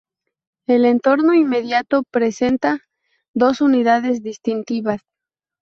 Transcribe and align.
El 0.65 0.85
entorno 0.85 1.35
inmediato 1.35 2.01
presenta 2.09 2.79
dos 3.35 3.61
unidades 3.61 4.23
distintivas. 4.23 5.01